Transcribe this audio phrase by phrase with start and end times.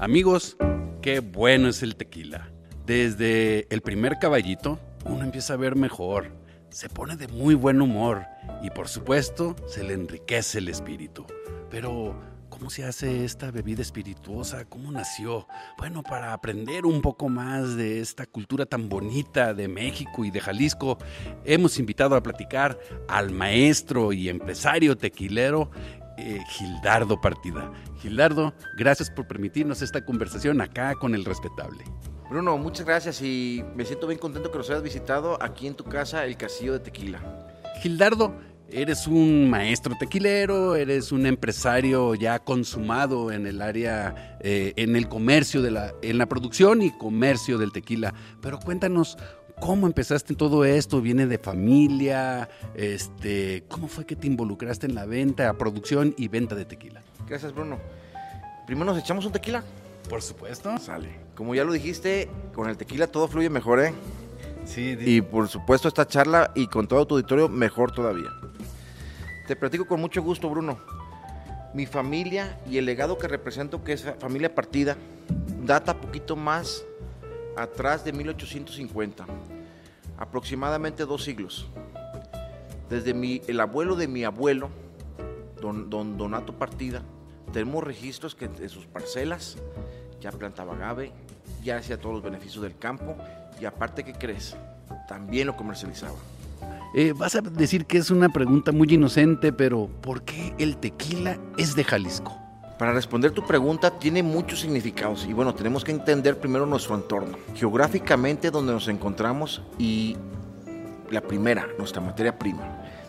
[0.00, 0.56] Amigos,
[1.02, 2.52] qué bueno es el tequila.
[2.86, 6.30] Desde el primer caballito, uno empieza a ver mejor,
[6.70, 8.24] se pone de muy buen humor
[8.62, 11.26] y por supuesto se le enriquece el espíritu.
[11.68, 12.14] Pero,
[12.48, 14.66] ¿cómo se hace esta bebida espirituosa?
[14.66, 15.48] ¿Cómo nació?
[15.78, 20.38] Bueno, para aprender un poco más de esta cultura tan bonita de México y de
[20.38, 20.98] Jalisco,
[21.44, 22.78] hemos invitado a platicar
[23.08, 25.72] al maestro y empresario tequilero
[26.18, 27.70] eh, Gildardo Partida.
[28.00, 31.84] Gildardo, gracias por permitirnos esta conversación acá con el respetable.
[32.28, 35.84] Bruno, muchas gracias y me siento bien contento que nos hayas visitado aquí en tu
[35.84, 37.20] casa, el Castillo de Tequila.
[37.80, 38.34] Gildardo,
[38.70, 45.08] eres un maestro tequilero, eres un empresario ya consumado en el área, eh, en el
[45.08, 48.12] comercio, de la, en la producción y comercio del tequila.
[48.42, 49.16] Pero cuéntanos,
[49.60, 51.00] ¿Cómo empezaste en todo esto?
[51.00, 52.48] ¿Viene de familia?
[52.74, 57.02] Este, ¿Cómo fue que te involucraste en la venta, producción y venta de tequila?
[57.26, 57.78] Gracias, Bruno.
[58.66, 59.64] Primero nos echamos un tequila.
[60.08, 60.76] Por supuesto.
[60.78, 61.08] Sale.
[61.34, 63.92] Como ya lo dijiste, con el tequila todo fluye mejor, ¿eh?
[64.64, 64.96] Sí.
[65.00, 68.28] Y por supuesto esta charla y con todo tu auditorio mejor todavía.
[69.46, 70.78] Te platico con mucho gusto, Bruno.
[71.74, 74.96] Mi familia y el legado que represento, que es familia partida,
[75.64, 76.84] data poquito más
[77.62, 79.26] atrás de 1850,
[80.18, 81.68] aproximadamente dos siglos.
[82.88, 84.70] Desde mi, el abuelo de mi abuelo,
[85.60, 87.02] don, don Donato Partida,
[87.52, 89.56] tenemos registros que en sus parcelas
[90.20, 91.12] ya plantaba agave,
[91.62, 93.16] ya hacía todos los beneficios del campo
[93.60, 94.56] y aparte, ¿qué crees?
[95.08, 96.16] También lo comercializaba.
[96.94, 101.38] Eh, vas a decir que es una pregunta muy inocente, pero ¿por qué el tequila
[101.58, 102.47] es de Jalisco?
[102.78, 107.36] Para responder tu pregunta tiene muchos significados y bueno, tenemos que entender primero nuestro entorno,
[107.54, 110.16] geográficamente donde nos encontramos y
[111.10, 112.62] la primera, nuestra materia prima.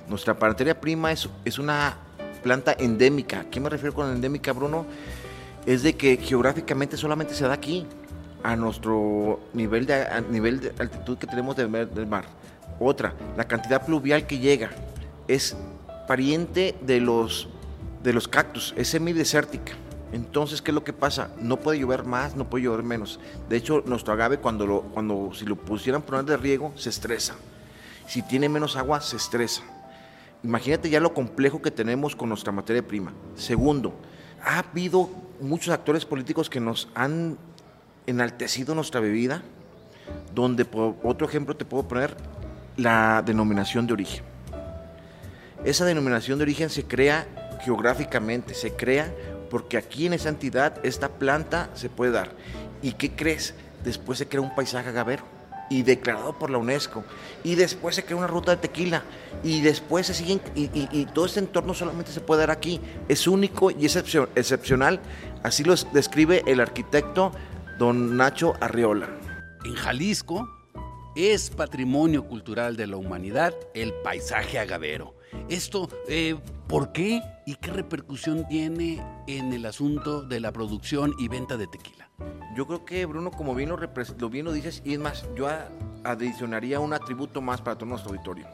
[0.07, 1.97] Nuestra materia prima es, es una
[2.41, 3.41] planta endémica.
[3.41, 4.87] ¿A qué me refiero con endémica, Bruno?
[5.67, 7.85] Es de que geográficamente solamente se da aquí,
[8.41, 12.25] a nuestro nivel de, nivel de altitud que tenemos del mar.
[12.79, 14.69] Otra, la cantidad pluvial que llega
[15.27, 15.55] es
[16.07, 17.49] pariente de los
[18.03, 19.73] de los cactus, es semidesértica.
[20.11, 21.31] Entonces, ¿qué es lo que pasa?
[21.39, 23.19] No puede llover más, no puede llover menos.
[23.47, 27.35] De hecho, nuestro agave, cuando, lo, cuando si lo pusieran poner de riego, se estresa.
[28.07, 29.61] Si tiene menos agua, se estresa.
[30.43, 33.13] Imagínate ya lo complejo que tenemos con nuestra materia prima.
[33.35, 33.93] Segundo,
[34.43, 35.09] ha habido
[35.41, 37.37] muchos actores políticos que nos han
[38.07, 39.43] enaltecido nuestra bebida,
[40.33, 42.15] donde por otro ejemplo te puedo poner
[42.77, 44.23] la denominación de origen.
[45.63, 47.27] Esa denominación de origen se crea
[47.61, 49.13] geográficamente, se crea
[49.49, 52.31] porque aquí en esa entidad esta planta se puede dar.
[52.81, 53.53] ¿Y qué crees?
[53.83, 55.23] Después se crea un paisaje agavero
[55.69, 57.03] y declarado por la UNESCO.
[57.43, 59.03] Y después se crea una ruta de tequila.
[59.43, 60.41] Y después se siguen.
[60.55, 62.81] Y, todo este entorno solamente se puede dar aquí.
[63.07, 64.99] Es único y es excepcional.
[65.43, 67.31] Así lo describe el arquitecto
[67.77, 69.09] don Nacho Arriola.
[69.63, 70.58] En Jalisco
[71.15, 75.15] es patrimonio cultural de la humanidad el paisaje agavero.
[75.47, 76.35] Esto, eh,
[76.67, 81.67] ¿por qué y qué repercusión tiene en el asunto de la producción y venta de
[81.67, 82.09] tequila?
[82.55, 85.47] Yo creo que, Bruno, como bien lo, lo bien lo dices, y es más, yo
[86.03, 88.47] adicionaría un atributo más para todo nuestro auditorio.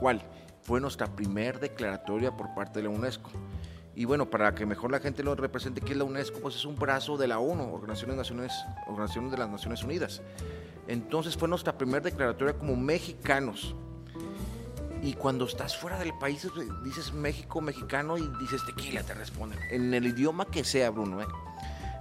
[0.00, 0.22] ¿Cuál?
[0.62, 3.30] Fue nuestra primer declaratoria por parte de la UNESCO.
[3.96, 6.38] Y bueno, para que mejor la gente lo represente, ¿qué es la UNESCO?
[6.40, 8.52] Pues es un brazo de la ONU, Organizaciones, Naciones,
[8.86, 10.22] Organizaciones de las Naciones Unidas.
[10.86, 13.74] Entonces fue nuestra primera declaratoria como mexicanos
[15.02, 16.46] y cuando estás fuera del país,
[16.82, 19.58] dices México, mexicano y dices tequila, te responden.
[19.70, 21.22] En el idioma que sea, Bruno.
[21.22, 21.26] ¿eh?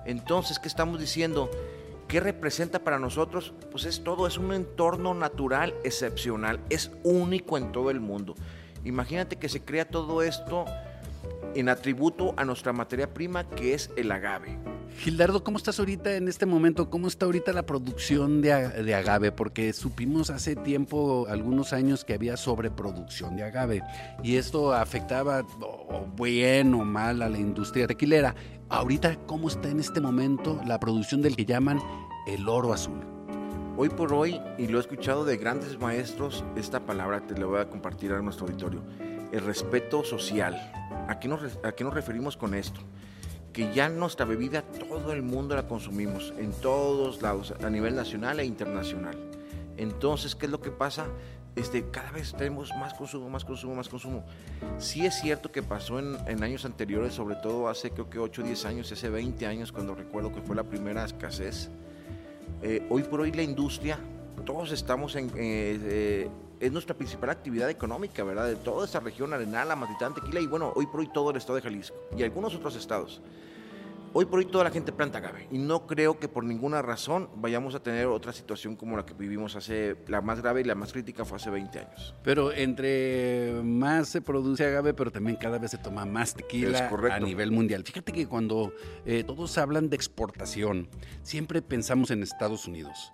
[0.06, 1.50] Entonces, ¿qué estamos diciendo?
[2.08, 3.54] ¿Qué representa para nosotros?
[3.72, 8.36] Pues es todo, es un entorno natural excepcional, es único en todo el mundo.
[8.84, 10.66] Imagínate que se crea todo esto
[11.56, 14.60] en atributo a nuestra materia prima que es el agave.
[14.98, 16.90] Gildardo, ¿cómo estás ahorita en este momento?
[16.90, 18.54] ¿Cómo está ahorita la producción de,
[18.94, 19.32] agave?
[19.32, 23.82] Porque supimos hace tiempo, algunos años, que había sobreproducción de agave
[24.24, 28.36] y esto afectaba o bien o mal a la industria tequilera.
[28.70, 31.80] Ahorita, ¿cómo está en este momento la producción del que llaman
[32.26, 33.00] el oro azul?
[33.78, 37.60] Hoy por hoy, y lo he escuchado de grandes maestros, esta palabra te la voy
[37.60, 38.82] a compartir a nuestro auditorio,
[39.34, 40.56] el respeto social.
[41.08, 42.82] ¿A qué nos, a qué nos referimos con esto?
[43.56, 48.42] que ya nuestra bebida todo el mundo la consumimos, en todos lados, a nivel nacional
[48.42, 49.16] e internacional.
[49.78, 51.06] Entonces, ¿qué es lo que pasa?
[51.56, 54.26] Este, cada vez tenemos más consumo, más consumo, más consumo.
[54.78, 58.42] Sí es cierto que pasó en, en años anteriores, sobre todo hace creo que 8
[58.42, 61.70] o 10 años, hace 20 años, cuando recuerdo que fue la primera escasez.
[62.62, 63.98] Eh, hoy por hoy la industria,
[64.46, 65.28] todos estamos en...
[65.30, 66.30] Eh, eh,
[66.60, 68.48] es nuestra principal actividad económica, ¿verdad?
[68.48, 71.56] De toda esa región, Arenal, Amatitán, Tequila y bueno, hoy por hoy todo el estado
[71.56, 73.22] de Jalisco y algunos otros estados.
[74.14, 77.30] hoy por hoy toda la gente planta agave y no creo que por ninguna razón
[77.36, 80.76] vayamos a tener otra situación como la que vivimos hace, la más grave y la
[80.76, 82.16] más crítica fue hace 20 años.
[82.24, 87.20] Pero entre más se produce agave, pero también cada vez se toma más tequila a
[87.20, 87.84] nivel mundial.
[87.84, 88.74] Fíjate que cuando
[89.06, 90.88] eh, todos hablan de exportación,
[91.22, 93.12] siempre pensamos en Estados Unidos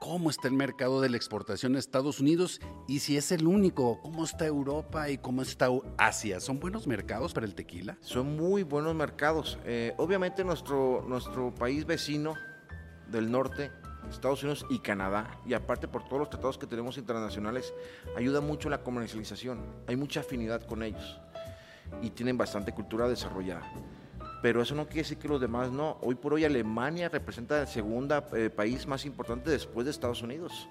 [0.00, 2.58] cómo está el mercado de la exportación a Estados Unidos
[2.88, 5.68] y si es el único, cómo está Europa y cómo está
[5.98, 6.40] Asia.
[6.40, 7.98] ¿Son buenos mercados para el tequila?
[8.00, 9.58] Son muy buenos mercados.
[9.64, 12.34] Eh, obviamente nuestro, nuestro país vecino
[13.08, 13.70] del norte,
[14.08, 17.74] Estados Unidos y Canadá, y aparte por todos los tratados que tenemos internacionales,
[18.16, 19.60] ayuda mucho la comercialización.
[19.86, 21.20] Hay mucha afinidad con ellos
[22.00, 23.70] y tienen bastante cultura desarrollada
[24.42, 25.98] pero eso no quiere decir que los demás no.
[26.02, 30.68] Hoy por hoy Alemania representa el segundo eh, país más importante después de Estados Unidos.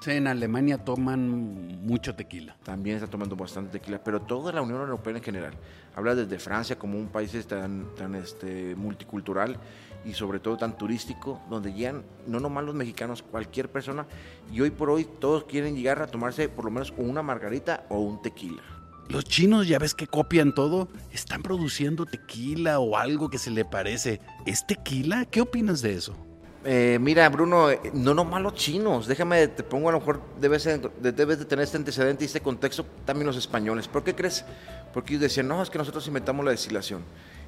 [0.00, 2.54] Sí, en Alemania toman mucho tequila.
[2.62, 5.54] También está tomando bastante tequila, pero toda la Unión Europea en general.
[5.96, 9.58] Habla desde Francia como un país tan, tan este, multicultural
[10.04, 14.06] y sobre todo tan turístico, donde llegan no nomás los mexicanos, cualquier persona,
[14.52, 18.00] y hoy por hoy todos quieren llegar a tomarse por lo menos una margarita o
[18.00, 18.62] un tequila.
[19.08, 23.64] Los chinos, ya ves que copian todo, están produciendo tequila o algo que se le
[23.64, 24.20] parece.
[24.46, 25.26] ¿Es tequila?
[25.26, 26.16] ¿Qué opinas de eso?
[26.66, 30.66] Eh, mira, Bruno, eh, no nomás los chinos, déjame, te pongo a lo mejor, debes,
[31.00, 33.86] debes de tener este antecedente y este contexto también los españoles.
[33.86, 34.46] ¿Por qué crees?
[34.94, 37.02] Porque ellos decían, no, es que nosotros inventamos la destilación.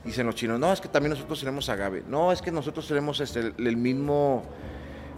[0.04, 2.04] Dicen los chinos, no, es que también nosotros tenemos agave.
[2.06, 4.44] No, es que nosotros tenemos este, el mismo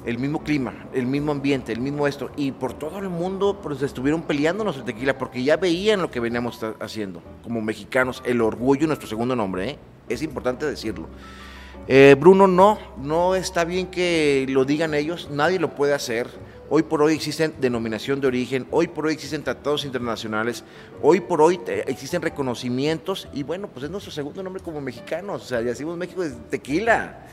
[0.09, 2.31] el mismo clima, el mismo ambiente, el mismo esto.
[2.35, 6.19] Y por todo el mundo pues estuvieron peleándonos el tequila porque ya veían lo que
[6.19, 9.79] veníamos haciendo como mexicanos, el orgullo, nuestro segundo nombre, ¿eh?
[10.09, 11.09] es importante decirlo.
[11.89, 16.29] Eh, Bruno, no, no está bien que lo digan ellos, nadie lo puede hacer.
[16.71, 20.65] Hoy por hoy existen denominación de origen, hoy por hoy existen tratados internacionales,
[21.03, 25.47] hoy por hoy existen reconocimientos y bueno, pues es nuestro segundo nombre como mexicanos, o
[25.47, 27.27] sea, decimos México es tequila.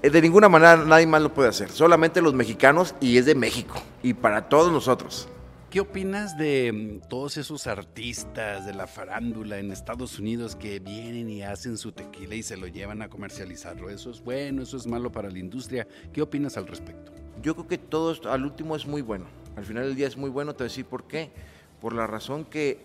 [0.00, 3.34] Eh, de ninguna manera nadie más lo puede hacer, solamente los mexicanos y es de
[3.34, 5.28] México y para todos nosotros.
[5.70, 11.28] ¿Qué opinas de mm, todos esos artistas de la farándula en Estados Unidos que vienen
[11.28, 13.90] y hacen su tequila y se lo llevan a comercializarlo?
[13.90, 14.62] ¿Eso es bueno?
[14.62, 15.88] ¿Eso es malo para la industria?
[16.12, 17.10] ¿Qué opinas al respecto?
[17.42, 19.26] Yo creo que todo esto, al último es muy bueno.
[19.56, 21.32] Al final del día es muy bueno, te voy a decir por qué.
[21.80, 22.78] Por la razón que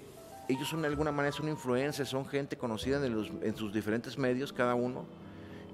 [0.50, 4.18] ellos son de alguna manera son influencers, son gente conocida en, los, en sus diferentes
[4.18, 5.06] medios, cada uno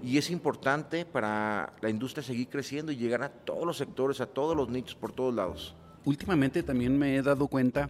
[0.03, 4.27] y es importante para la industria seguir creciendo y llegar a todos los sectores, a
[4.27, 5.75] todos los nichos, por todos lados.
[6.05, 7.89] Últimamente también me he dado cuenta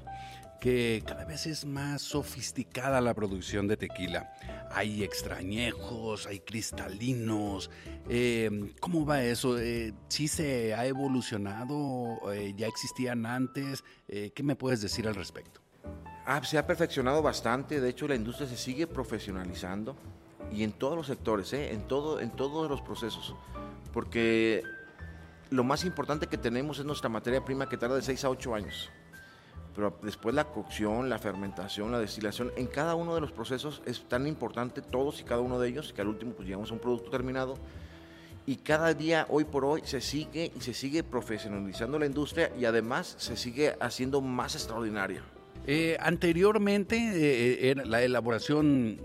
[0.59, 4.33] que cada vez es más sofisticada la producción de tequila.
[4.71, 7.69] Hay extrañejos, hay cristalinos.
[8.09, 9.57] Eh, ¿Cómo va eso?
[9.57, 12.19] Eh, ¿Sí se ha evolucionado?
[12.33, 13.83] Eh, ¿Ya existían antes?
[14.07, 15.61] ¿Qué me puedes decir al respecto?
[16.25, 17.79] Ah, se ha perfeccionado bastante.
[17.79, 19.95] De hecho, la industria se sigue profesionalizando
[20.51, 21.71] y en todos los sectores, ¿eh?
[21.71, 23.35] en, todo, en todos los procesos.
[23.93, 24.63] Porque
[25.49, 28.55] lo más importante que tenemos es nuestra materia prima que tarda de 6 a 8
[28.55, 28.89] años.
[29.75, 34.03] Pero después la cocción, la fermentación, la destilación, en cada uno de los procesos es
[34.07, 36.79] tan importante, todos y cada uno de ellos, que al último pues llegamos a un
[36.79, 37.55] producto terminado.
[38.45, 42.65] Y cada día, hoy por hoy, se sigue y se sigue profesionalizando la industria y
[42.65, 45.21] además se sigue haciendo más extraordinaria.
[45.67, 48.99] Eh, anteriormente, eh, la elaboración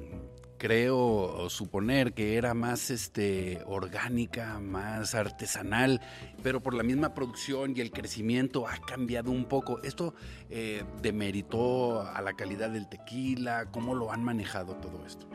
[0.59, 6.01] creo suponer que era más este, orgánica, más artesanal,
[6.43, 9.81] pero por la misma producción y el crecimiento ha cambiado un poco.
[9.83, 10.15] ¿Esto
[10.51, 13.67] eh, demeritó a la calidad del tequila?
[13.71, 15.27] ¿Cómo lo han manejado todo esto?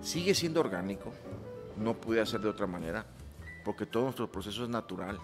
[0.00, 1.12] Sigue siendo orgánico,
[1.76, 3.06] no puede ser de otra manera,
[3.64, 5.18] porque todo nuestro proceso es natural.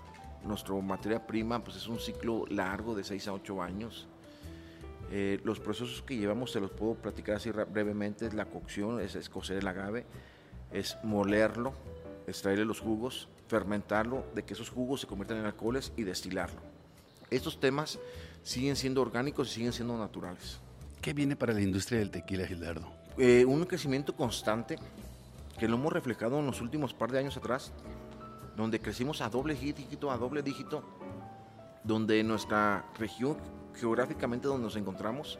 [0.44, 4.08] Nuestra materia prima pues, es un ciclo largo de 6 a 8 años
[5.16, 9.14] eh, los procesos que llevamos, se los puedo platicar así brevemente, es la cocción, es
[9.14, 10.04] escocer el agave,
[10.72, 11.72] es molerlo,
[12.26, 16.60] extraerle los jugos, fermentarlo, de que esos jugos se conviertan en alcoholes y destilarlo.
[17.30, 18.00] Estos temas
[18.42, 20.58] siguen siendo orgánicos y siguen siendo naturales.
[21.00, 22.90] ¿Qué viene para la industria del tequila, Gildardo?
[23.16, 24.80] Eh, un crecimiento constante
[25.60, 27.70] que lo hemos reflejado en los últimos par de años atrás,
[28.56, 30.82] donde crecimos a doble dígito, a doble dígito,
[31.84, 33.36] donde nuestra región
[33.74, 35.38] geográficamente donde nos encontramos,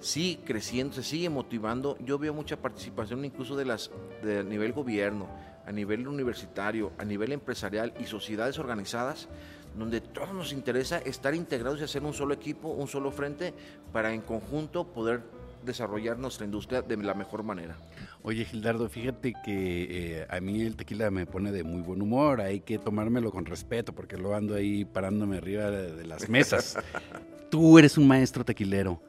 [0.00, 1.96] sigue creciendo, se sigue motivando.
[1.98, 3.90] Yo veo mucha participación incluso de las
[4.22, 5.28] de nivel gobierno,
[5.66, 9.28] a nivel universitario, a nivel empresarial y sociedades organizadas,
[9.76, 13.52] donde todos nos interesa estar integrados y hacer un solo equipo, un solo frente,
[13.92, 15.22] para en conjunto poder
[15.64, 17.76] desarrollar nuestra industria de la mejor manera.
[18.22, 22.40] Oye, Gildardo, fíjate que eh, a mí el tequila me pone de muy buen humor,
[22.40, 26.76] hay que tomármelo con respeto porque lo ando ahí parándome arriba de, las mesas.
[27.50, 29.00] Tú eres un maestro tequilero.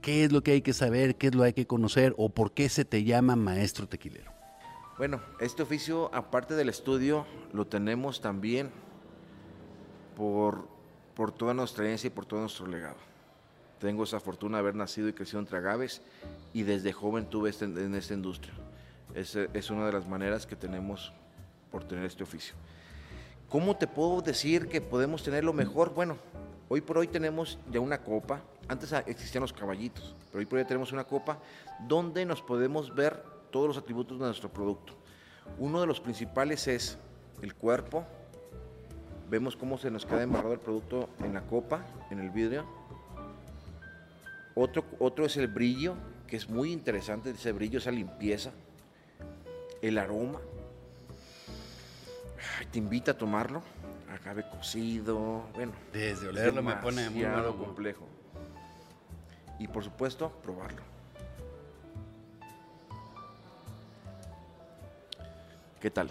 [0.00, 1.16] ¿Qué es lo que hay que saber?
[1.16, 2.14] ¿Qué es lo que hay que conocer?
[2.16, 4.32] ¿O por qué se te llama maestro tequilero?
[4.96, 8.70] Bueno, este oficio, aparte del estudio, lo tenemos también
[10.16, 10.68] por,
[11.14, 12.96] por toda nuestra herencia y por todo nuestro legado.
[13.78, 16.02] Tengo esa fortuna de haber nacido y crecido entre agaves
[16.52, 18.54] y desde joven tuve este, en esta industria.
[19.14, 21.12] Es, es una de las maneras que tenemos
[21.70, 22.54] por tener este oficio.
[23.48, 25.92] ¿Cómo te puedo decir que podemos tener lo mejor?
[25.94, 26.16] Bueno,
[26.72, 28.40] hoy por hoy tenemos ya una copa.
[28.66, 31.38] Antes existían los caballitos, pero hoy por hoy tenemos una copa
[31.86, 34.94] donde nos podemos ver todos los atributos de nuestro producto.
[35.58, 36.96] Uno de los principales es
[37.42, 38.06] el cuerpo.
[39.28, 42.64] Vemos cómo se nos queda embarrado el producto en la copa, en el vidrio.
[44.54, 45.94] Otro, otro es el brillo,
[46.26, 48.50] que es muy interesante, ese brillo, esa limpieza.
[49.82, 50.40] El aroma,
[52.70, 53.62] te invita a tomarlo.
[54.12, 55.72] Acabe cocido, bueno.
[55.92, 57.56] Desde olerlo me pone muy malo.
[57.56, 58.06] complejo.
[59.58, 60.82] Y por supuesto, probarlo.
[65.80, 66.10] ¿Qué tal?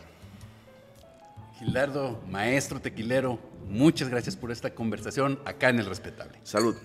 [1.60, 6.39] Gilardo, maestro tequilero, muchas gracias por esta conversación acá en El Respetable.
[6.43, 6.75] Salud.